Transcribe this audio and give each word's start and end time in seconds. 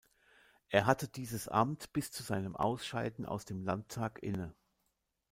Er 0.69 0.87
hatte 0.87 1.07
dieses 1.07 1.47
Amt 1.47 1.93
bis 1.93 2.11
zu 2.11 2.23
seinem 2.23 2.55
Ausscheiden 2.55 3.27
aus 3.27 3.45
dem 3.45 3.61
Landtag 3.61 4.23
inne. 4.23 4.55